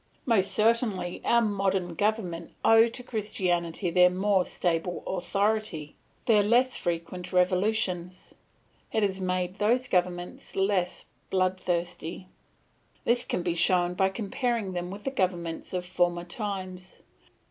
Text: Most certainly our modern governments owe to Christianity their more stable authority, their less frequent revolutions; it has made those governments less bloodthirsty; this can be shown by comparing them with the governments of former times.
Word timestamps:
Most 0.25 0.49
certainly 0.53 1.21
our 1.23 1.43
modern 1.43 1.93
governments 1.93 2.53
owe 2.65 2.87
to 2.87 3.03
Christianity 3.03 3.91
their 3.91 4.09
more 4.09 4.43
stable 4.45 5.03
authority, 5.05 5.95
their 6.25 6.41
less 6.41 6.75
frequent 6.75 7.31
revolutions; 7.31 8.33
it 8.91 9.03
has 9.03 9.21
made 9.21 9.59
those 9.59 9.87
governments 9.87 10.55
less 10.55 11.05
bloodthirsty; 11.29 12.25
this 13.05 13.23
can 13.23 13.43
be 13.43 13.53
shown 13.53 13.93
by 13.93 14.09
comparing 14.09 14.73
them 14.73 14.89
with 14.89 15.03
the 15.03 15.11
governments 15.11 15.71
of 15.71 15.85
former 15.85 16.23
times. 16.23 17.03